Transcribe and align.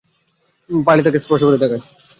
পারলে 0.69 1.01
তাকে 1.05 1.19
স্পর্শ 1.19 1.41
করে 1.45 1.61
দেখাস। 1.63 1.83